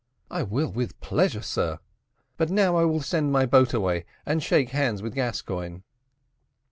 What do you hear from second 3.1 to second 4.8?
my boat away and shake